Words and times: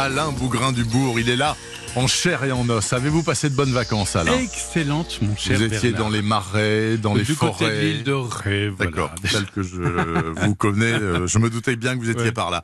Alain 0.00 0.32
Bougrain 0.32 0.72
du 0.72 0.84
Bourg, 0.84 1.20
il 1.20 1.28
est 1.28 1.36
là 1.36 1.56
en 1.94 2.06
chair 2.06 2.42
et 2.44 2.52
en 2.52 2.66
os. 2.70 2.92
Avez-vous 2.94 3.22
passé 3.22 3.50
de 3.50 3.54
bonnes 3.54 3.72
vacances, 3.72 4.16
Alain 4.16 4.32
Excellente, 4.38 5.18
mon 5.20 5.36
cher 5.36 5.58
Vous 5.58 5.64
étiez 5.64 5.90
Bernard. 5.90 6.00
dans 6.00 6.08
les 6.08 6.22
marais, 6.22 6.96
dans 6.96 7.12
les 7.14 7.24
forêts. 7.24 7.50
côté 7.52 7.66
de 7.66 7.80
l'île 7.80 8.02
de 8.04 8.12
Ré, 8.12 8.70
voilà. 8.70 8.90
D'accord, 8.90 9.10
tel 9.30 9.44
que 9.46 9.62
je 9.62 9.76
vous 10.46 10.54
connais, 10.54 10.86
euh, 10.86 11.26
je 11.26 11.38
me 11.38 11.50
doutais 11.50 11.76
bien 11.76 11.96
que 11.96 12.00
vous 12.02 12.08
étiez 12.08 12.24
Ouais. 12.24 12.32
par 12.32 12.50
là. 12.50 12.62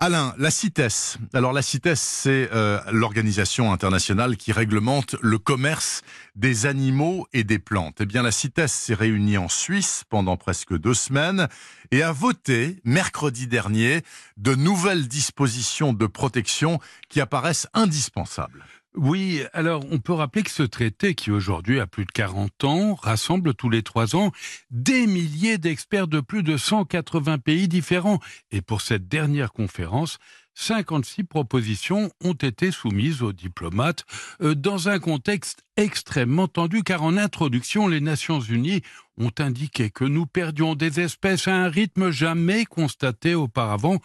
Alain, 0.00 0.32
la 0.38 0.52
CITES. 0.52 1.18
Alors 1.34 1.52
la 1.52 1.60
CITES, 1.60 1.96
c'est 1.96 2.48
euh, 2.52 2.80
l'organisation 2.92 3.72
internationale 3.72 4.36
qui 4.36 4.52
réglemente 4.52 5.16
le 5.22 5.38
commerce 5.38 6.02
des 6.36 6.66
animaux 6.66 7.26
et 7.32 7.42
des 7.42 7.58
plantes. 7.58 7.96
Eh 7.98 8.06
bien, 8.06 8.22
la 8.22 8.30
CITES 8.30 8.68
s'est 8.68 8.94
réunie 8.94 9.38
en 9.38 9.48
Suisse 9.48 10.04
pendant 10.08 10.36
presque 10.36 10.72
deux 10.78 10.94
semaines 10.94 11.48
et 11.90 12.04
a 12.04 12.12
voté 12.12 12.80
mercredi 12.84 13.48
dernier 13.48 14.02
de 14.36 14.54
nouvelles 14.54 15.08
dispositions 15.08 15.92
de 15.92 16.06
protection 16.06 16.78
qui 17.08 17.20
apparaissent 17.20 17.66
indispensables. 17.74 18.64
Oui, 18.94 19.42
alors 19.52 19.84
on 19.90 19.98
peut 19.98 20.12
rappeler 20.12 20.42
que 20.42 20.50
ce 20.50 20.62
traité, 20.62 21.14
qui 21.14 21.30
aujourd'hui 21.30 21.78
a 21.78 21.86
plus 21.86 22.04
de 22.04 22.10
40 22.10 22.64
ans, 22.64 22.94
rassemble 22.94 23.54
tous 23.54 23.70
les 23.70 23.82
trois 23.82 24.16
ans 24.16 24.32
des 24.70 25.06
milliers 25.06 25.58
d'experts 25.58 26.08
de 26.08 26.20
plus 26.20 26.42
de 26.42 26.56
180 26.56 27.38
pays 27.38 27.68
différents. 27.68 28.18
Et 28.50 28.62
pour 28.62 28.80
cette 28.80 29.06
dernière 29.06 29.52
conférence, 29.52 30.18
56 30.54 31.22
propositions 31.22 32.10
ont 32.24 32.32
été 32.32 32.72
soumises 32.72 33.22
aux 33.22 33.32
diplomates 33.32 34.04
euh, 34.42 34.56
dans 34.56 34.88
un 34.88 34.98
contexte 34.98 35.62
extrêmement 35.76 36.48
tendu 36.48 36.82
car 36.82 37.04
en 37.04 37.16
introduction, 37.16 37.86
les 37.86 38.00
Nations 38.00 38.40
Unies 38.40 38.82
ont 39.18 39.30
indiqué 39.38 39.90
que 39.90 40.04
nous 40.04 40.26
perdions 40.26 40.74
des 40.74 40.98
espèces 40.98 41.46
à 41.46 41.54
un 41.54 41.68
rythme 41.68 42.10
jamais 42.10 42.64
constaté 42.64 43.36
auparavant. 43.36 43.98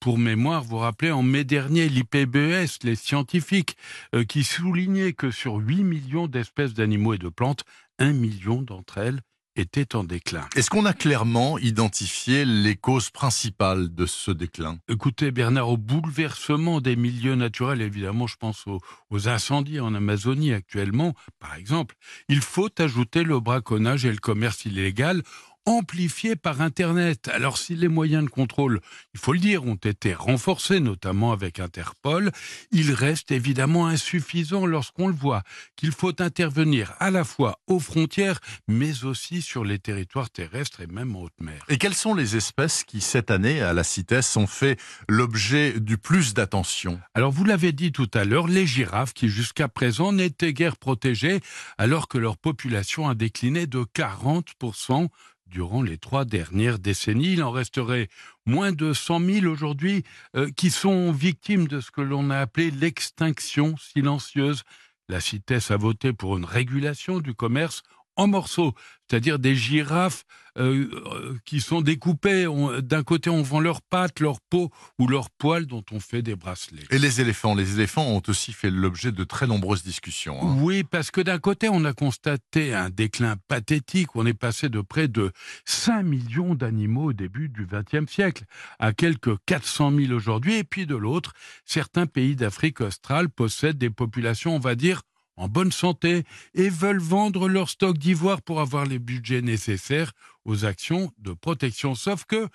Pour 0.00 0.16
mémoire, 0.16 0.62
vous 0.62 0.76
rappelez, 0.76 1.10
en 1.10 1.22
mai 1.22 1.42
dernier, 1.42 1.88
l'IPBES, 1.88 2.84
les 2.84 2.94
scientifiques, 2.94 3.76
euh, 4.14 4.24
qui 4.24 4.44
soulignaient 4.44 5.12
que 5.12 5.32
sur 5.32 5.56
8 5.56 5.82
millions 5.82 6.28
d'espèces 6.28 6.72
d'animaux 6.72 7.14
et 7.14 7.18
de 7.18 7.28
plantes, 7.28 7.64
1 7.98 8.12
million 8.12 8.62
d'entre 8.62 8.98
elles 8.98 9.20
étaient 9.56 9.96
en 9.96 10.04
déclin. 10.04 10.46
Est-ce 10.54 10.70
qu'on 10.70 10.84
a 10.84 10.92
clairement 10.92 11.58
identifié 11.58 12.44
les 12.44 12.76
causes 12.76 13.10
principales 13.10 13.92
de 13.92 14.06
ce 14.06 14.30
déclin? 14.30 14.78
Écoutez, 14.88 15.32
Bernard, 15.32 15.68
au 15.70 15.76
bouleversement 15.76 16.80
des 16.80 16.94
milieux 16.94 17.34
naturels, 17.34 17.82
évidemment, 17.82 18.28
je 18.28 18.36
pense 18.36 18.68
aux, 18.68 18.78
aux 19.10 19.28
incendies 19.28 19.80
en 19.80 19.96
Amazonie 19.96 20.52
actuellement, 20.52 21.14
par 21.40 21.56
exemple, 21.56 21.96
il 22.28 22.40
faut 22.40 22.70
ajouter 22.78 23.24
le 23.24 23.40
braconnage 23.40 24.04
et 24.04 24.12
le 24.12 24.18
commerce 24.18 24.64
illégal 24.64 25.22
amplifiés 25.66 26.36
par 26.36 26.60
Internet. 26.60 27.28
Alors 27.28 27.58
si 27.58 27.74
les 27.74 27.88
moyens 27.88 28.24
de 28.24 28.30
contrôle, 28.30 28.80
il 29.14 29.20
faut 29.20 29.32
le 29.32 29.38
dire, 29.38 29.64
ont 29.64 29.74
été 29.74 30.14
renforcés, 30.14 30.80
notamment 30.80 31.32
avec 31.32 31.60
Interpol, 31.60 32.32
il 32.70 32.92
reste 32.92 33.30
évidemment 33.30 33.86
insuffisant 33.86 34.66
lorsqu'on 34.66 35.08
le 35.08 35.14
voit 35.14 35.42
qu'il 35.76 35.92
faut 35.92 36.22
intervenir 36.22 36.94
à 37.00 37.10
la 37.10 37.24
fois 37.24 37.60
aux 37.66 37.80
frontières, 37.80 38.40
mais 38.66 39.04
aussi 39.04 39.42
sur 39.42 39.64
les 39.64 39.78
territoires 39.78 40.30
terrestres 40.30 40.80
et 40.80 40.86
même 40.86 41.14
en 41.16 41.22
haute 41.22 41.40
mer. 41.40 41.64
Et 41.68 41.78
quelles 41.78 41.94
sont 41.94 42.14
les 42.14 42.36
espèces 42.36 42.84
qui, 42.84 43.00
cette 43.00 43.30
année, 43.30 43.60
à 43.60 43.72
la 43.72 43.84
CITES, 43.84 44.36
ont 44.36 44.46
fait 44.46 44.78
l'objet 45.08 45.78
du 45.80 45.98
plus 45.98 46.34
d'attention? 46.34 47.00
Alors 47.14 47.32
vous 47.32 47.44
l'avez 47.44 47.72
dit 47.72 47.92
tout 47.92 48.10
à 48.14 48.24
l'heure, 48.24 48.48
les 48.48 48.66
girafes 48.66 49.12
qui 49.12 49.28
jusqu'à 49.28 49.68
présent 49.68 50.12
n'étaient 50.12 50.52
guère 50.52 50.76
protégées 50.76 51.40
alors 51.76 52.08
que 52.08 52.18
leur 52.18 52.36
population 52.38 53.08
a 53.08 53.14
décliné 53.14 53.66
de 53.66 53.80
40% 53.80 55.08
durant 55.48 55.82
les 55.82 55.98
trois 55.98 56.24
dernières 56.24 56.78
décennies. 56.78 57.34
Il 57.34 57.42
en 57.42 57.50
resterait 57.50 58.08
moins 58.46 58.72
de 58.72 58.92
100 58.92 59.20
000 59.20 59.46
aujourd'hui 59.46 60.04
euh, 60.36 60.50
qui 60.56 60.70
sont 60.70 61.12
victimes 61.12 61.68
de 61.68 61.80
ce 61.80 61.90
que 61.90 62.00
l'on 62.00 62.30
a 62.30 62.38
appelé 62.38 62.70
l'extinction 62.70 63.76
silencieuse. 63.76 64.64
La 65.08 65.20
CITES 65.20 65.70
a 65.70 65.76
voté 65.76 66.12
pour 66.12 66.36
une 66.36 66.44
régulation 66.44 67.20
du 67.20 67.34
commerce 67.34 67.82
en 68.18 68.26
morceaux, 68.26 68.74
c'est-à-dire 69.08 69.38
des 69.38 69.56
girafes 69.56 70.24
euh, 70.58 70.88
euh, 70.92 71.38
qui 71.44 71.60
sont 71.60 71.82
découpées. 71.82 72.46
D'un 72.82 73.04
côté, 73.04 73.30
on 73.30 73.42
vend 73.42 73.60
leurs 73.60 73.80
pattes, 73.80 74.18
leur 74.18 74.40
peau 74.40 74.72
ou 74.98 75.06
leurs 75.06 75.30
poils 75.30 75.66
dont 75.66 75.84
on 75.92 76.00
fait 76.00 76.20
des 76.20 76.34
bracelets. 76.34 76.82
Et 76.90 76.98
les 76.98 77.20
éléphants 77.20 77.54
Les 77.54 77.74
éléphants 77.74 78.06
ont 78.06 78.22
aussi 78.26 78.52
fait 78.52 78.70
l'objet 78.70 79.12
de 79.12 79.22
très 79.22 79.46
nombreuses 79.46 79.84
discussions. 79.84 80.36
hein. 80.42 80.56
Oui, 80.60 80.82
parce 80.82 81.12
que 81.12 81.20
d'un 81.20 81.38
côté, 81.38 81.68
on 81.68 81.84
a 81.84 81.92
constaté 81.92 82.74
un 82.74 82.90
déclin 82.90 83.36
pathétique. 83.46 84.16
On 84.16 84.26
est 84.26 84.34
passé 84.34 84.68
de 84.68 84.80
près 84.80 85.06
de 85.06 85.30
5 85.64 86.02
millions 86.02 86.56
d'animaux 86.56 87.10
au 87.10 87.12
début 87.12 87.48
du 87.48 87.66
XXe 87.66 88.10
siècle 88.10 88.42
à 88.80 88.92
quelques 88.92 89.36
400 89.46 89.92
000 89.96 90.12
aujourd'hui. 90.12 90.56
Et 90.56 90.64
puis 90.64 90.86
de 90.86 90.96
l'autre, 90.96 91.34
certains 91.64 92.06
pays 92.06 92.34
d'Afrique 92.34 92.80
australe 92.80 93.28
possèdent 93.28 93.78
des 93.78 93.90
populations, 93.90 94.56
on 94.56 94.60
va 94.60 94.74
dire, 94.74 95.02
en 95.38 95.48
bonne 95.48 95.72
santé 95.72 96.24
et 96.54 96.68
veulent 96.68 97.00
vendre 97.00 97.48
leur 97.48 97.70
stock 97.70 97.96
d'ivoire 97.96 98.42
pour 98.42 98.60
avoir 98.60 98.84
les 98.84 98.98
budgets 98.98 99.40
nécessaires 99.40 100.12
aux 100.44 100.64
actions 100.64 101.12
de 101.18 101.32
protection. 101.32 101.94
Sauf 101.94 102.24
que 102.24 102.48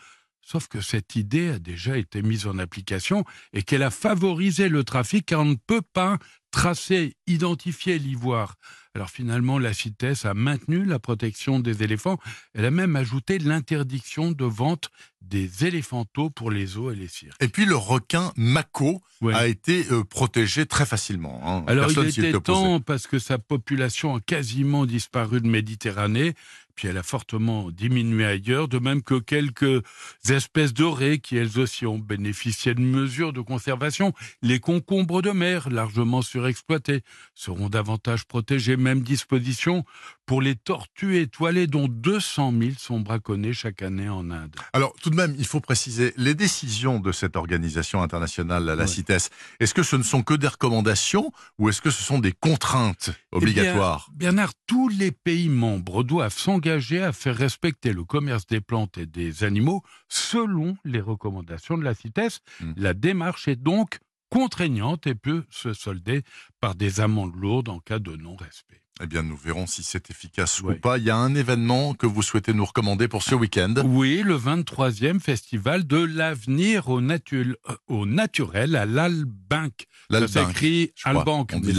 Sauf 0.45 0.67
que 0.67 0.81
cette 0.81 1.15
idée 1.15 1.49
a 1.51 1.59
déjà 1.59 1.97
été 1.97 2.21
mise 2.21 2.47
en 2.47 2.59
application 2.59 3.23
et 3.53 3.63
qu'elle 3.63 3.81
a 3.83 3.89
favorisé 3.91 4.67
le 4.69 4.83
trafic 4.83 5.25
car 5.25 5.39
on 5.41 5.45
ne 5.45 5.55
peut 5.55 5.81
pas 5.81 6.17
tracer, 6.51 7.15
identifier 7.27 7.97
l'ivoire. 7.97 8.55
Alors 8.95 9.09
finalement, 9.09 9.57
la 9.57 9.73
CITES 9.73 10.25
a 10.25 10.35
maintenu 10.35 10.85
la 10.85 10.99
protection 10.99 11.59
des 11.59 11.81
éléphants. 11.81 12.19
Elle 12.53 12.65
a 12.65 12.69
même 12.71 12.95
ajouté 12.95 13.39
l'interdiction 13.39 14.31
de 14.31 14.45
vente 14.45 14.91
des 15.21 15.65
éléphantaux 15.65 16.29
pour 16.29 16.51
les 16.51 16.77
os 16.77 16.93
et 16.93 16.95
les 16.95 17.07
cires. 17.07 17.33
Et 17.39 17.47
puis 17.47 17.65
le 17.65 17.75
requin 17.75 18.31
mako 18.35 19.01
Ouais. 19.21 19.33
a 19.33 19.47
été 19.47 19.85
euh, 19.89 20.03
protégé 20.03 20.65
très 20.65 20.85
facilement. 20.85 21.39
hein. 21.45 21.63
Alors 21.67 21.85
Personne 21.85 22.11
il 22.17 22.25
était 22.25 22.39
temps 22.41 22.81
parce 22.81 23.07
que 23.07 23.19
sa 23.19 23.37
population 23.39 24.15
a 24.17 24.19
quasiment 24.19 24.85
disparu 24.85 25.39
de 25.39 25.47
Méditerranée, 25.47 26.33
puis 26.75 26.87
elle 26.87 26.97
a 26.97 27.03
fortement 27.03 27.69
diminué 27.71 28.25
ailleurs, 28.25 28.67
de 28.67 28.79
même 28.79 29.03
que 29.03 29.19
quelques 29.19 29.83
espèces 30.29 30.73
dorées 30.73 31.19
qui 31.19 31.37
elles 31.37 31.59
aussi 31.59 31.85
ont 31.85 31.99
bénéficié 31.99 32.73
de 32.73 32.81
mesures 32.81 33.33
de 33.33 33.41
conservation. 33.41 34.13
Les 34.41 34.59
concombres 34.59 35.21
de 35.21 35.31
mer, 35.31 35.69
largement 35.69 36.21
surexploités, 36.21 37.01
seront 37.35 37.69
davantage 37.69 38.25
protégés. 38.25 38.75
Même 38.77 39.01
disposition 39.01 39.83
pour 40.25 40.41
les 40.41 40.55
tortues 40.55 41.17
étoilées 41.17 41.67
dont 41.67 41.87
200 41.87 42.53
000 42.57 42.71
sont 42.77 42.99
braconnées 43.01 43.53
chaque 43.53 43.81
année 43.81 44.09
en 44.09 44.31
Inde. 44.31 44.55
Alors 44.73 44.93
tout 45.01 45.09
de 45.09 45.15
même, 45.15 45.35
il 45.37 45.45
faut 45.45 45.59
préciser, 45.59 46.13
les 46.17 46.33
décisions 46.33 46.99
de 46.99 47.11
cette 47.11 47.35
organisation 47.35 48.01
internationale, 48.01 48.63
la 48.65 48.75
Ouais. 48.75 48.87
CITES, 48.87 49.29
est-ce 49.59 49.73
que 49.73 49.83
ce 49.83 49.95
ne 49.95 50.03
sont 50.03 50.23
que 50.23 50.33
des 50.33 50.47
recommandations 50.47 51.31
ou 51.59 51.69
est-ce 51.69 51.81
que 51.81 51.91
ce 51.91 52.03
sont 52.03 52.19
des 52.19 52.31
contraintes 52.31 53.11
Eh 53.33 53.37
obligatoires 53.37 54.07
bien, 54.11 54.29
Bernard, 54.29 54.51
tous 54.67 54.89
les 54.89 55.11
pays 55.11 55.49
membres 55.49 56.03
doivent 56.03 56.37
s'engager 56.37 56.62
à 56.67 57.11
faire 57.11 57.35
respecter 57.35 57.93
le 57.93 58.03
commerce 58.03 58.45
des 58.47 58.61
plantes 58.61 58.97
et 58.97 59.05
des 59.05 59.43
animaux 59.43 59.81
selon 60.07 60.77
les 60.85 61.01
recommandations 61.01 61.77
de 61.77 61.83
la 61.83 61.93
CITES. 61.93 62.39
Hmm. 62.59 62.73
La 62.77 62.93
démarche 62.93 63.47
est 63.47 63.55
donc 63.55 63.99
contraignante 64.29 65.05
et 65.07 65.15
peut 65.15 65.43
se 65.49 65.73
solder 65.73 66.23
par 66.59 66.75
des 66.75 67.01
amendes 67.01 67.35
lourdes 67.35 67.69
en 67.69 67.79
cas 67.79 67.99
de 67.99 68.15
non-respect. 68.15 68.82
Eh 69.01 69.07
bien, 69.07 69.23
nous 69.23 69.35
verrons 69.35 69.65
si 69.65 69.81
c'est 69.81 70.11
efficace 70.11 70.61
ou 70.61 70.67
pas. 70.75 70.99
Il 70.99 71.03
y 71.03 71.09
a 71.09 71.15
un 71.17 71.33
événement 71.33 71.95
que 71.95 72.05
vous 72.05 72.21
souhaitez 72.21 72.53
nous 72.53 72.63
recommander 72.63 73.07
pour 73.07 73.23
ce 73.23 73.33
week-end. 73.33 73.73
Oui, 73.83 74.21
le 74.23 74.37
23e 74.37 75.19
festival 75.19 75.87
de 75.87 75.97
l'avenir 75.97 76.89
au, 76.89 77.01
natu- 77.01 77.55
euh, 77.69 77.75
au 77.87 78.05
naturel 78.05 78.75
à 78.75 78.85
l'Albinque. 78.85 79.87
Ça 80.27 80.27
s'écrit. 80.47 80.91
Albanque, 81.21 81.51
On 81.55 81.59
dit 81.59 81.73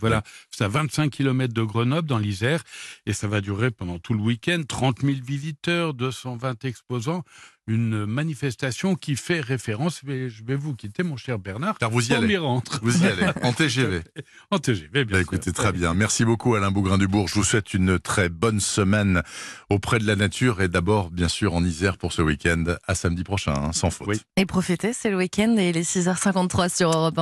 Voilà, 0.00 0.22
c'est 0.50 0.62
à 0.64 0.68
25 0.68 1.10
km 1.10 1.52
de 1.52 1.62
Grenoble, 1.62 2.06
dans 2.06 2.18
l'Isère, 2.18 2.62
et 3.06 3.12
ça 3.12 3.26
va 3.26 3.40
durer 3.40 3.72
pendant 3.72 3.98
tout 3.98 4.14
le 4.14 4.20
week-end. 4.20 4.62
30 4.66 5.00
000 5.00 5.14
visiteurs, 5.24 5.94
220 5.94 6.64
exposants, 6.64 7.24
une 7.66 8.06
manifestation 8.06 8.94
qui 8.96 9.16
fait 9.16 9.40
référence. 9.40 10.00
Mais 10.04 10.28
je 10.28 10.44
vais 10.44 10.56
vous 10.56 10.74
quitter, 10.74 11.02
mon 11.02 11.16
cher 11.16 11.38
Bernard, 11.38 11.78
Car 11.78 11.90
vous 11.90 12.10
y 12.10 12.14
allez. 12.14 12.36
Vous 12.82 13.02
y 13.04 13.06
allez, 13.06 13.26
en 13.42 13.52
TGV. 13.52 14.02
En 14.50 14.58
TGV, 14.58 15.04
bien 15.04 15.04
Bah, 15.04 15.10
sûr. 15.10 15.20
écoutez, 15.34 15.52
très 15.52 15.72
bien. 15.72 15.94
Merci 15.94 16.24
beaucoup 16.24 16.54
Alain 16.54 16.70
Bougrain-Dubourg. 16.70 17.28
Je 17.28 17.34
vous 17.34 17.44
souhaite 17.44 17.74
une 17.74 17.98
très 17.98 18.28
bonne 18.28 18.60
semaine 18.60 19.22
auprès 19.70 19.98
de 19.98 20.06
la 20.06 20.16
nature 20.16 20.60
et 20.60 20.68
d'abord, 20.68 21.10
bien 21.10 21.28
sûr, 21.28 21.54
en 21.54 21.64
Isère 21.64 21.98
pour 21.98 22.12
ce 22.12 22.22
week-end. 22.22 22.64
À 22.86 22.94
samedi 22.94 23.22
prochain, 23.24 23.54
hein, 23.54 23.72
sans 23.72 23.90
faute. 23.90 24.08
Oui. 24.08 24.20
Et 24.36 24.46
profitez, 24.46 24.92
c'est 24.92 25.10
le 25.10 25.16
week-end 25.16 25.56
et 25.58 25.68
il 25.70 25.76
est 25.76 25.88
6h53 25.88 26.74
sur 26.74 26.90
Europe 26.90 27.18
1. 27.18 27.20